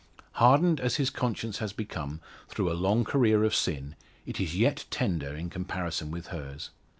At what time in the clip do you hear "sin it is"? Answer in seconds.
3.53-4.57